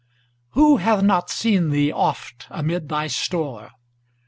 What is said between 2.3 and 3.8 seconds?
amid thy store?